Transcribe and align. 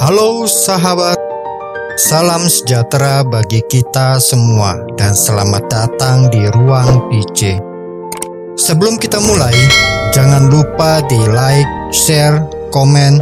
Halo 0.00 0.48
sahabat, 0.48 1.20
salam 2.00 2.48
sejahtera 2.48 3.20
bagi 3.20 3.60
kita 3.68 4.16
semua 4.16 4.80
dan 4.96 5.12
selamat 5.12 5.68
datang 5.68 6.32
di 6.32 6.40
ruang 6.56 7.04
PC. 7.12 7.60
Sebelum 8.56 8.96
kita 8.96 9.20
mulai, 9.20 9.52
jangan 10.16 10.48
lupa 10.48 11.04
di 11.04 11.20
like, 11.20 11.68
share, 11.92 12.40
komen, 12.72 13.20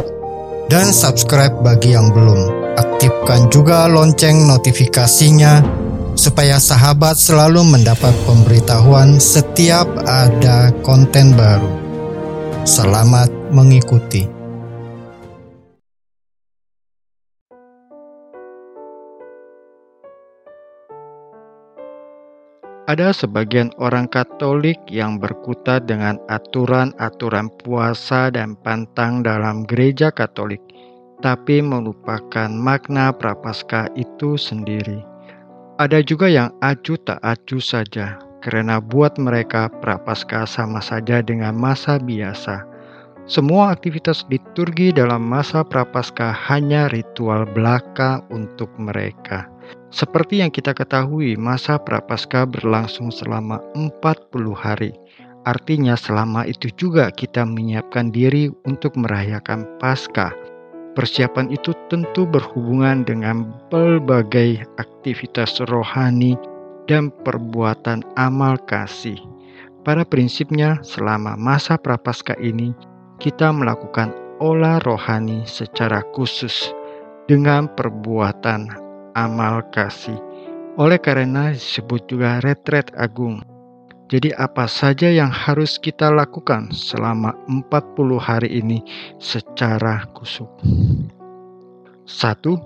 dan 0.71 0.95
subscribe 0.95 1.51
bagi 1.59 1.99
yang 1.99 2.15
belum. 2.15 2.47
Aktifkan 2.79 3.51
juga 3.51 3.91
lonceng 3.91 4.47
notifikasinya 4.47 5.59
supaya 6.15 6.63
sahabat 6.63 7.19
selalu 7.19 7.75
mendapat 7.75 8.15
pemberitahuan 8.23 9.19
setiap 9.19 9.83
ada 10.07 10.71
konten 10.79 11.35
baru. 11.35 11.75
Selamat 12.63 13.27
mengikuti. 13.51 14.38
Ada 22.89 23.13
sebagian 23.13 23.69
orang 23.77 24.09
Katolik 24.09 24.81
yang 24.89 25.21
berkutat 25.21 25.85
dengan 25.85 26.17
aturan-aturan 26.25 27.53
puasa 27.61 28.33
dan 28.33 28.57
pantang 28.65 29.21
dalam 29.21 29.61
gereja 29.69 30.09
Katolik, 30.09 30.57
tapi 31.21 31.61
melupakan 31.61 32.49
makna 32.49 33.13
prapaskah 33.13 33.93
itu 33.93 34.41
sendiri. 34.41 35.05
Ada 35.77 36.01
juga 36.01 36.33
yang 36.33 36.49
acu 36.65 36.97
tak 37.05 37.21
acu 37.21 37.61
saja, 37.61 38.17
karena 38.41 38.81
buat 38.81 39.21
mereka 39.21 39.69
prapaskah 39.85 40.49
sama 40.49 40.81
saja 40.81 41.21
dengan 41.21 41.53
masa 41.53 42.01
biasa. 42.01 42.65
Semua 43.29 43.69
aktivitas 43.69 44.25
liturgi 44.33 44.89
dalam 44.89 45.21
masa 45.21 45.61
prapaskah 45.61 46.33
hanya 46.49 46.89
ritual 46.89 47.45
belaka 47.53 48.25
untuk 48.33 48.73
mereka. 48.81 49.45
Seperti 49.89 50.45
yang 50.45 50.53
kita 50.53 50.77
ketahui, 50.77 51.33
masa 51.33 51.81
prapaskah 51.81 52.45
berlangsung 52.45 53.09
selama 53.09 53.57
40 53.73 54.53
hari. 54.53 54.93
Artinya 55.49 55.97
selama 55.97 56.45
itu 56.45 56.69
juga 56.77 57.09
kita 57.09 57.41
menyiapkan 57.41 58.13
diri 58.13 58.53
untuk 58.69 58.93
merayakan 58.93 59.65
Paskah. 59.81 60.29
Persiapan 60.93 61.49
itu 61.49 61.73
tentu 61.89 62.29
berhubungan 62.29 63.01
dengan 63.01 63.49
berbagai 63.73 64.61
aktivitas 64.77 65.57
rohani 65.73 66.37
dan 66.85 67.09
perbuatan 67.25 68.05
amal 68.13 68.61
kasih. 68.69 69.17
Pada 69.81 70.05
prinsipnya, 70.05 70.77
selama 70.85 71.33
masa 71.33 71.81
prapaskah 71.81 72.37
ini, 72.37 72.77
kita 73.17 73.49
melakukan 73.49 74.13
olah 74.37 74.77
rohani 74.85 75.41
secara 75.49 76.05
khusus 76.13 76.69
dengan 77.25 77.65
perbuatan 77.73 78.88
amal 79.13 79.65
kasih. 79.71 80.17
Oleh 80.79 81.01
karena 81.01 81.51
disebut 81.51 82.07
juga 82.07 82.39
retret 82.39 82.91
agung. 82.95 83.43
Jadi 84.09 84.33
apa 84.41 84.65
saja 84.65 85.05
yang 85.05 85.29
harus 85.29 85.77
kita 85.77 86.09
lakukan 86.09 86.73
selama 86.73 87.29
40 87.45 88.17
hari 88.17 88.49
ini 88.57 88.81
secara 89.21 90.01
khusus? 90.17 90.49
Satu, 92.09 92.57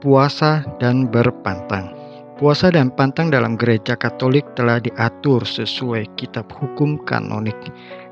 puasa 0.00 0.64
dan 0.80 1.04
berpantang. 1.12 1.92
Puasa 2.36 2.68
dan 2.68 2.92
pantang 2.92 3.32
dalam 3.32 3.56
gereja 3.56 3.96
Katolik 3.96 4.44
telah 4.56 4.76
diatur 4.76 5.40
sesuai 5.44 6.04
kitab 6.20 6.48
hukum 6.52 7.00
kanonik 7.08 7.56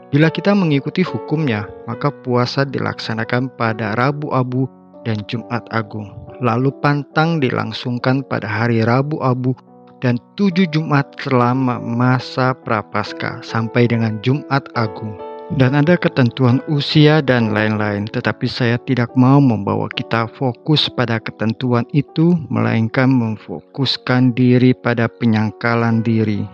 Bila 0.09 0.33
kita 0.33 0.57
mengikuti 0.57 1.05
hukumnya, 1.05 1.69
maka 1.85 2.09
puasa 2.09 2.65
dilaksanakan 2.65 3.53
pada 3.57 3.93
Rabu 3.97 4.33
Abu 4.33 4.65
dan 5.05 5.21
Jumat 5.29 5.69
Agung. 5.69 6.24
Lalu 6.45 6.77
pantang 6.85 7.41
dilangsungkan 7.41 8.21
pada 8.29 8.45
hari 8.45 8.85
Rabu 8.85 9.17
Abu 9.25 9.57
dan 10.05 10.21
tujuh 10.37 10.69
Jumat 10.69 11.17
selama 11.17 11.81
masa 11.81 12.53
prapaskah 12.53 13.41
sampai 13.41 13.89
dengan 13.89 14.21
Jumat 14.21 14.69
Agung. 14.77 15.17
Dan 15.57 15.73
ada 15.73 15.97
ketentuan 15.97 16.61
usia 16.69 17.25
dan 17.25 17.57
lain-lain, 17.57 18.05
tetapi 18.13 18.45
saya 18.45 18.77
tidak 18.85 19.13
mau 19.17 19.41
membawa 19.41 19.89
kita 19.93 20.29
fokus 20.37 20.93
pada 20.93 21.17
ketentuan 21.17 21.89
itu, 21.97 22.37
melainkan 22.53 23.09
memfokuskan 23.09 24.37
diri 24.37 24.77
pada 24.77 25.09
penyangkalan 25.09 26.05
diri. 26.05 26.45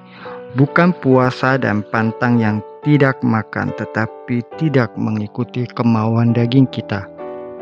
Bukan 0.54 0.94
puasa 1.03 1.59
dan 1.59 1.82
pantang 1.91 2.38
yang 2.38 2.62
tidak 2.86 3.19
makan 3.26 3.75
tetapi 3.75 4.42
tidak 4.54 4.94
mengikuti 4.94 5.66
kemauan 5.75 6.31
daging 6.31 6.70
kita. 6.70 7.10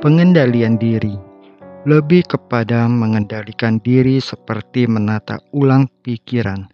Pengendalian 0.04 0.76
diri 0.76 1.27
lebih 1.88 2.28
kepada 2.28 2.84
mengendalikan 2.84 3.80
diri 3.80 4.20
seperti 4.20 4.84
menata 4.84 5.40
ulang 5.56 5.88
pikiran, 6.04 6.68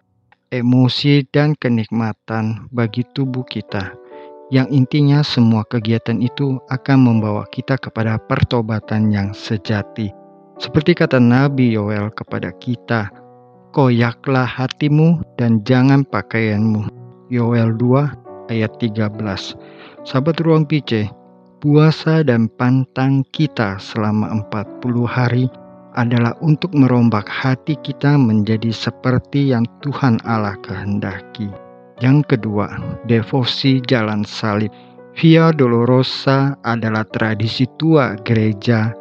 emosi, 0.50 1.22
dan 1.30 1.54
kenikmatan 1.54 2.66
bagi 2.74 3.06
tubuh 3.14 3.46
kita. 3.46 3.94
Yang 4.50 4.68
intinya, 4.74 5.22
semua 5.22 5.62
kegiatan 5.70 6.18
itu 6.18 6.58
akan 6.66 6.98
membawa 6.98 7.46
kita 7.54 7.78
kepada 7.78 8.18
pertobatan 8.26 9.14
yang 9.14 9.30
sejati, 9.30 10.10
seperti 10.58 10.98
kata 10.98 11.22
Nabi 11.22 11.70
Yoel 11.70 12.10
kepada 12.10 12.50
kita: 12.58 13.06
"Koyaklah 13.70 14.50
hatimu 14.50 15.22
dan 15.38 15.62
jangan 15.62 16.02
pakaianmu." 16.02 16.90
Yoel 17.30 17.70
2 17.78 18.50
ayat 18.50 18.74
13. 18.82 19.54
Sahabat 20.02 20.42
ruang 20.42 20.66
PC, 20.66 21.06
puasa 21.64 22.20
dan 22.20 22.52
pantang 22.60 23.24
kita 23.32 23.80
selama 23.80 24.44
40 24.52 25.08
hari 25.08 25.48
adalah 25.96 26.36
untuk 26.44 26.68
merombak 26.76 27.24
hati 27.24 27.80
kita 27.80 28.20
menjadi 28.20 28.68
seperti 28.68 29.56
yang 29.56 29.64
Tuhan 29.80 30.20
Allah 30.28 30.60
kehendaki. 30.60 31.48
Yang 32.04 32.36
kedua, 32.36 32.68
devosi 33.08 33.80
jalan 33.88 34.28
salib. 34.28 34.68
Via 35.16 35.56
Dolorosa 35.56 36.52
adalah 36.68 37.08
tradisi 37.08 37.64
tua 37.80 38.12
gereja 38.28 38.92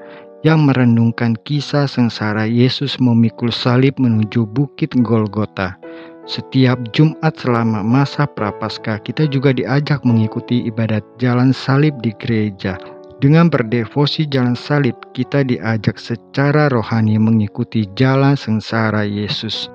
yang 0.48 0.64
merenungkan 0.64 1.36
kisah 1.44 1.84
sengsara 1.84 2.48
Yesus 2.48 2.96
memikul 2.96 3.52
salib 3.52 4.00
menuju 4.00 4.48
Bukit 4.48 4.96
Golgota. 5.04 5.83
Setiap 6.24 6.80
Jumat 6.96 7.36
selama 7.36 7.84
masa 7.84 8.24
Prapaskah 8.24 9.04
kita 9.04 9.28
juga 9.28 9.52
diajak 9.52 10.08
mengikuti 10.08 10.64
ibadat 10.64 11.04
jalan 11.20 11.52
salib 11.52 12.00
di 12.00 12.16
gereja. 12.16 12.80
Dengan 13.20 13.52
berdevosi 13.52 14.24
jalan 14.32 14.56
salib, 14.56 14.96
kita 15.12 15.44
diajak 15.44 16.00
secara 16.00 16.72
rohani 16.72 17.20
mengikuti 17.20 17.84
jalan 18.00 18.40
sengsara 18.40 19.04
Yesus. 19.04 19.68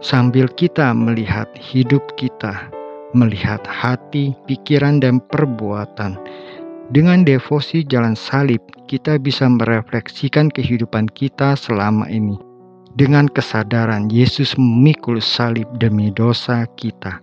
Sambil 0.00 0.48
kita 0.56 0.96
melihat 0.96 1.52
hidup 1.60 2.00
kita, 2.16 2.72
melihat 3.12 3.60
hati, 3.68 4.32
pikiran, 4.48 5.04
dan 5.04 5.20
perbuatan. 5.28 6.16
Dengan 6.96 7.28
devosi 7.28 7.84
jalan 7.84 8.16
salib, 8.16 8.64
kita 8.88 9.20
bisa 9.20 9.44
merefleksikan 9.52 10.48
kehidupan 10.48 11.12
kita 11.12 11.60
selama 11.60 12.08
ini 12.08 12.49
dengan 12.98 13.30
kesadaran 13.30 14.10
Yesus 14.10 14.58
memikul 14.58 15.22
salib 15.22 15.66
demi 15.78 16.10
dosa 16.10 16.66
kita. 16.74 17.22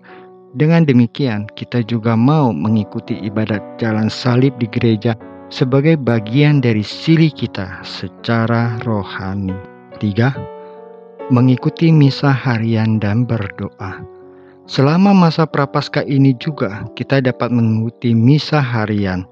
Dengan 0.56 0.88
demikian, 0.88 1.46
kita 1.60 1.84
juga 1.84 2.16
mau 2.16 2.56
mengikuti 2.56 3.20
ibadat 3.20 3.62
jalan 3.78 4.08
salib 4.08 4.56
di 4.58 4.66
gereja 4.72 5.14
sebagai 5.52 6.00
bagian 6.00 6.64
dari 6.64 6.82
sili 6.82 7.28
kita 7.28 7.84
secara 7.84 8.80
rohani. 8.88 9.56
3. 10.00 11.32
Mengikuti 11.34 11.92
misa 11.92 12.32
harian 12.32 12.98
dan 12.98 13.28
berdoa. 13.28 14.00
Selama 14.68 15.16
masa 15.16 15.48
prapaskah 15.48 16.04
ini 16.08 16.36
juga 16.40 16.88
kita 16.96 17.24
dapat 17.24 17.52
mengikuti 17.52 18.12
misa 18.12 18.60
harian 18.60 19.24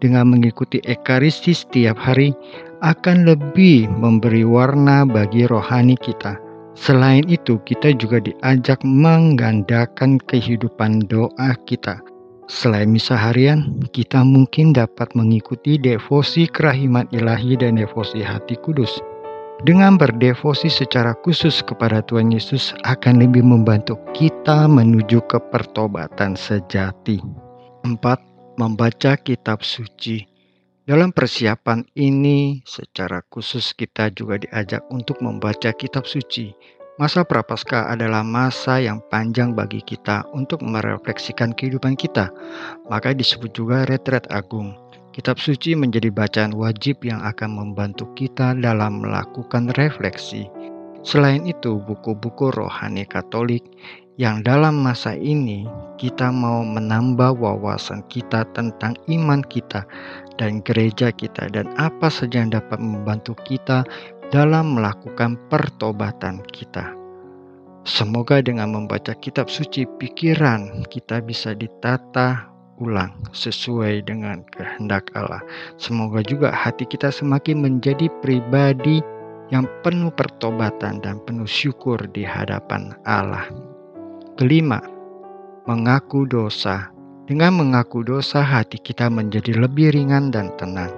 dengan 0.00 0.32
mengikuti 0.32 0.80
ekaristi 0.88 1.52
setiap 1.52 1.98
hari 2.00 2.32
akan 2.80 3.26
lebih 3.26 3.90
memberi 3.90 4.46
warna 4.46 5.02
bagi 5.02 5.46
rohani 5.46 5.98
kita. 5.98 6.38
Selain 6.78 7.26
itu, 7.26 7.58
kita 7.66 7.90
juga 7.98 8.22
diajak 8.22 8.78
menggandakan 8.86 10.22
kehidupan 10.30 11.10
doa 11.10 11.58
kita. 11.66 11.98
Selain 12.48 12.88
misa 12.88 13.18
harian, 13.18 13.76
kita 13.92 14.24
mungkin 14.24 14.72
dapat 14.72 15.12
mengikuti 15.12 15.76
devosi 15.76 16.48
kerahiman 16.48 17.04
ilahi 17.12 17.58
dan 17.58 17.76
devosi 17.76 18.24
hati 18.24 18.56
kudus. 18.62 19.02
Dengan 19.66 19.98
berdevosi 19.98 20.70
secara 20.70 21.18
khusus 21.26 21.66
kepada 21.66 21.98
Tuhan 22.06 22.30
Yesus 22.30 22.72
akan 22.86 23.18
lebih 23.18 23.42
membantu 23.42 23.98
kita 24.14 24.70
menuju 24.70 25.18
ke 25.26 25.42
pertobatan 25.50 26.38
sejati. 26.38 27.18
4. 27.82 27.98
Membaca 28.54 29.18
kitab 29.18 29.66
suci. 29.66 30.37
Dalam 30.88 31.12
persiapan 31.12 31.84
ini, 32.00 32.64
secara 32.64 33.20
khusus 33.28 33.76
kita 33.76 34.08
juga 34.08 34.40
diajak 34.40 34.88
untuk 34.88 35.20
membaca 35.20 35.68
kitab 35.76 36.08
suci. 36.08 36.56
Masa 36.96 37.28
Prapaskah 37.28 37.92
adalah 37.92 38.24
masa 38.24 38.80
yang 38.80 39.04
panjang 39.12 39.52
bagi 39.52 39.84
kita 39.84 40.24
untuk 40.32 40.64
merefleksikan 40.64 41.52
kehidupan 41.52 41.92
kita, 41.92 42.32
maka 42.88 43.12
disebut 43.12 43.52
juga 43.52 43.84
retret 43.84 44.32
agung. 44.32 44.72
Kitab 45.12 45.36
suci 45.36 45.76
menjadi 45.76 46.08
bacaan 46.08 46.56
wajib 46.56 47.04
yang 47.04 47.20
akan 47.20 47.52
membantu 47.52 48.08
kita 48.16 48.56
dalam 48.56 49.04
melakukan 49.04 49.68
refleksi. 49.76 50.48
Selain 51.04 51.44
itu, 51.44 51.84
buku-buku 51.84 52.48
rohani 52.48 53.04
Katolik 53.04 53.60
yang 54.18 54.42
dalam 54.42 54.82
masa 54.82 55.14
ini 55.14 55.62
kita 55.94 56.34
mau 56.34 56.66
menambah 56.66 57.38
wawasan 57.38 58.02
kita 58.10 58.42
tentang 58.50 58.98
iman 59.06 59.46
kita 59.46 59.86
dan 60.42 60.58
gereja 60.66 61.14
kita 61.14 61.46
dan 61.54 61.70
apa 61.78 62.10
saja 62.10 62.42
yang 62.42 62.50
dapat 62.50 62.82
membantu 62.82 63.38
kita 63.46 63.86
dalam 64.34 64.74
melakukan 64.74 65.38
pertobatan 65.46 66.42
kita. 66.50 66.90
Semoga 67.86 68.42
dengan 68.42 68.74
membaca 68.74 69.14
kitab 69.14 69.46
suci 69.46 69.86
pikiran 69.86 70.82
kita 70.90 71.22
bisa 71.22 71.54
ditata 71.54 72.50
ulang 72.82 73.14
sesuai 73.30 74.02
dengan 74.02 74.42
kehendak 74.50 75.14
Allah. 75.14 75.40
Semoga 75.78 76.26
juga 76.26 76.50
hati 76.50 76.90
kita 76.90 77.14
semakin 77.14 77.62
menjadi 77.62 78.10
pribadi 78.18 78.98
yang 79.54 79.64
penuh 79.86 80.10
pertobatan 80.10 80.98
dan 81.06 81.22
penuh 81.22 81.48
syukur 81.48 82.02
di 82.12 82.26
hadapan 82.26 82.92
Allah. 83.06 83.46
Kelima, 84.38 84.78
mengaku 85.66 86.22
dosa. 86.22 86.94
Dengan 87.26 87.58
mengaku 87.58 88.06
dosa, 88.06 88.38
hati 88.38 88.78
kita 88.78 89.10
menjadi 89.10 89.58
lebih 89.58 89.90
ringan 89.90 90.30
dan 90.30 90.54
tenang. 90.54 90.94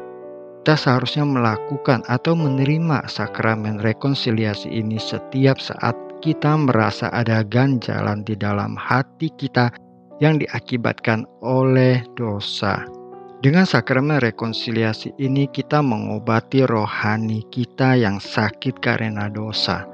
Kita 0.60 0.76
seharusnya 0.76 1.25
melakukan 1.25 2.04
atau 2.04 2.37
menerima 2.37 3.08
sakramen 3.08 3.81
rekonsiliasi 3.81 4.69
ini 4.69 5.00
setiap 5.00 5.56
saat 5.56 5.96
kita 6.20 6.52
merasa 6.52 7.08
ada 7.16 7.40
ganjalan 7.40 8.20
di 8.28 8.37
dalam 8.37 8.76
hati 8.76 9.32
kita 9.40 9.72
yang 10.20 10.37
diakibatkan 10.37 11.25
oleh 11.40 12.04
dosa. 12.20 12.84
Dengan 13.40 13.64
sakramen 13.64 14.20
rekonsiliasi 14.20 15.16
ini 15.16 15.48
kita 15.48 15.81
mengobati 15.81 16.69
rohani 16.69 17.40
kita 17.48 17.96
yang 17.96 18.20
sakit 18.20 18.84
karena 18.84 19.32
dosa. 19.32 19.88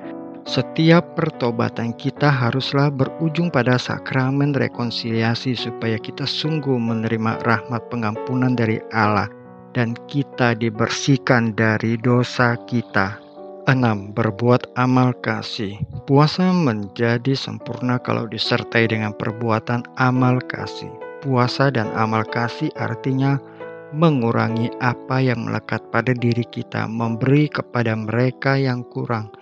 Setiap 0.47 1.19
pertobatan 1.19 1.91
kita 1.99 2.31
haruslah 2.31 2.87
berujung 2.87 3.51
pada 3.51 3.75
sakramen 3.83 4.55
rekonsiliasi 4.55 5.59
supaya 5.59 5.99
kita 5.99 6.23
sungguh 6.23 6.79
menerima 6.79 7.43
rahmat 7.43 7.83
pengampunan 7.91 8.55
dari 8.55 8.79
Allah 8.95 9.27
dan 9.75 9.99
kita 10.07 10.55
dibersihkan 10.55 11.51
dari 11.59 11.99
dosa 11.99 12.55
kita. 12.71 13.19
6. 13.67 14.15
Berbuat 14.15 14.79
amal 14.79 15.19
kasih. 15.19 15.83
Puasa 16.07 16.55
menjadi 16.55 17.35
sempurna 17.35 17.99
kalau 17.99 18.31
disertai 18.31 18.87
dengan 18.87 19.11
perbuatan 19.19 19.83
amal 19.99 20.39
kasih. 20.47 20.95
Puasa 21.27 21.75
dan 21.75 21.91
amal 21.99 22.23
kasih 22.23 22.71
artinya 22.79 23.43
mengurangi 23.91 24.71
apa 24.79 25.19
yang 25.19 25.51
melekat 25.51 25.83
pada 25.91 26.15
diri 26.15 26.47
kita, 26.47 26.87
memberi 26.87 27.51
kepada 27.51 27.99
mereka 27.99 28.55
yang 28.55 28.87
kurang. 28.87 29.35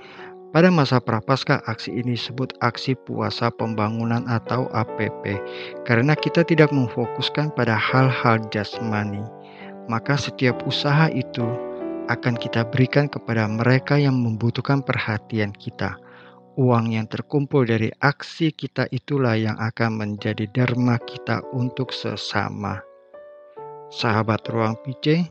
Pada 0.54 0.70
masa 0.70 1.02
prapaskah 1.02 1.66
aksi 1.66 1.90
ini 1.98 2.14
disebut 2.14 2.54
aksi 2.62 2.94
puasa 2.94 3.50
pembangunan 3.50 4.22
atau 4.30 4.70
APP 4.70 5.34
karena 5.82 6.14
kita 6.14 6.46
tidak 6.46 6.70
memfokuskan 6.70 7.50
pada 7.58 7.74
hal-hal 7.74 8.38
jasmani. 8.54 9.26
Maka 9.90 10.14
setiap 10.14 10.62
usaha 10.62 11.10
itu 11.10 11.42
akan 12.06 12.38
kita 12.38 12.70
berikan 12.70 13.10
kepada 13.10 13.50
mereka 13.50 13.98
yang 13.98 14.14
membutuhkan 14.14 14.78
perhatian 14.86 15.50
kita. 15.50 15.98
Uang 16.54 16.94
yang 16.94 17.10
terkumpul 17.10 17.66
dari 17.66 17.90
aksi 17.98 18.54
kita 18.54 18.86
itulah 18.94 19.34
yang 19.34 19.58
akan 19.58 20.06
menjadi 20.06 20.46
derma 20.54 21.02
kita 21.02 21.42
untuk 21.50 21.90
sesama. 21.90 22.78
Sahabat 23.90 24.46
Ruang 24.54 24.78
PC, 24.86 25.26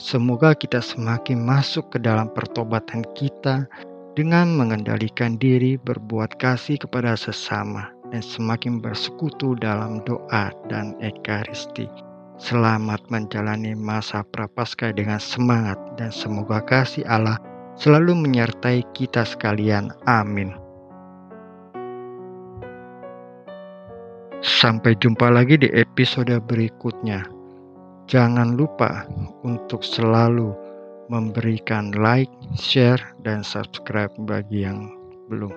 semoga 0.00 0.56
kita 0.56 0.80
semakin 0.80 1.44
masuk 1.44 1.92
ke 1.92 2.00
dalam 2.00 2.32
pertobatan 2.32 3.04
kita 3.12 3.68
dengan 4.12 4.52
mengendalikan 4.60 5.40
diri 5.40 5.80
berbuat 5.80 6.36
kasih 6.36 6.76
kepada 6.76 7.16
sesama 7.16 7.88
dan 8.12 8.20
semakin 8.20 8.76
bersekutu 8.76 9.56
dalam 9.56 10.04
doa 10.04 10.52
dan 10.68 10.92
ekaristi. 11.00 11.88
Selamat 12.36 13.00
menjalani 13.08 13.72
masa 13.72 14.20
prapaskah 14.34 14.92
dengan 14.92 15.16
semangat 15.16 15.80
dan 15.96 16.12
semoga 16.12 16.60
kasih 16.60 17.06
Allah 17.08 17.40
selalu 17.80 18.12
menyertai 18.28 18.84
kita 18.92 19.24
sekalian. 19.24 19.88
Amin. 20.04 20.52
Sampai 24.42 24.98
jumpa 24.98 25.30
lagi 25.30 25.56
di 25.56 25.70
episode 25.72 26.34
berikutnya. 26.50 27.24
Jangan 28.10 28.58
lupa 28.58 29.06
untuk 29.46 29.86
selalu 29.86 30.52
memberikan 31.12 31.92
like, 31.92 32.32
share, 32.56 32.98
dan 33.20 33.44
subscribe 33.44 34.08
bagi 34.24 34.64
yang 34.64 34.88
belum. 35.28 35.52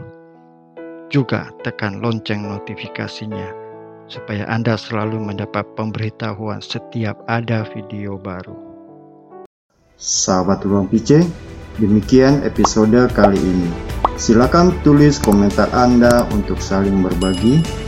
Juga 1.08 1.48
tekan 1.64 2.04
lonceng 2.04 2.44
notifikasinya 2.44 3.56
supaya 4.12 4.44
Anda 4.52 4.76
selalu 4.76 5.18
mendapat 5.18 5.64
pemberitahuan 5.80 6.60
setiap 6.60 7.24
ada 7.32 7.64
video 7.72 8.20
baru. 8.20 8.54
Sahabat 9.96 10.68
Ruang 10.68 10.92
PC, 10.92 11.24
demikian 11.80 12.44
episode 12.44 13.08
kali 13.16 13.40
ini. 13.40 13.72
Silakan 14.20 14.76
tulis 14.84 15.18
komentar 15.24 15.72
Anda 15.72 16.28
untuk 16.36 16.60
saling 16.60 17.00
berbagi. 17.00 17.85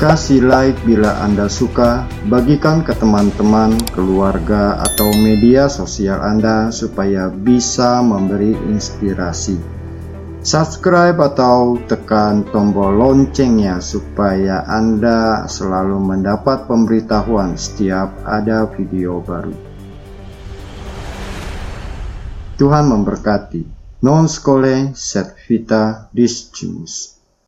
Kasih 0.00 0.40
like 0.40 0.80
bila 0.88 1.20
Anda 1.20 1.44
suka, 1.52 2.08
bagikan 2.32 2.80
ke 2.80 2.96
teman-teman, 2.96 3.76
keluarga, 3.92 4.80
atau 4.80 5.12
media 5.20 5.68
sosial 5.68 6.24
Anda 6.24 6.72
supaya 6.72 7.28
bisa 7.28 8.00
memberi 8.00 8.56
inspirasi 8.56 9.80
subscribe 10.40 11.20
atau 11.20 11.76
tekan 11.84 12.48
tombol 12.48 12.96
loncengnya 12.96 13.76
supaya 13.84 14.64
Anda 14.64 15.44
selalu 15.44 16.00
mendapat 16.00 16.64
pemberitahuan 16.64 17.60
setiap 17.60 18.24
ada 18.24 18.64
video 18.72 19.20
baru. 19.20 19.52
Tuhan 22.56 22.84
memberkati. 22.88 23.80
Non 24.00 24.32
scole 24.32 24.96
set 24.96 25.36
vita 25.44 26.08
discimus. 26.12 27.19